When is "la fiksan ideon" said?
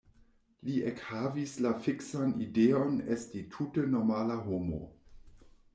1.67-2.99